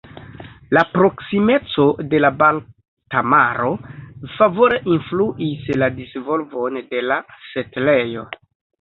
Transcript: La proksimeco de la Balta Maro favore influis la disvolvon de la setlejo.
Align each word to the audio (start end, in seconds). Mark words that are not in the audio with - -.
La 0.77 0.83
proksimeco 0.93 1.85
de 2.13 2.21
la 2.25 2.31
Balta 2.39 3.23
Maro 3.35 3.69
favore 4.39 4.83
influis 4.97 5.73
la 5.85 5.95
disvolvon 6.03 6.85
de 6.91 7.09
la 7.13 7.23
setlejo. 7.55 8.31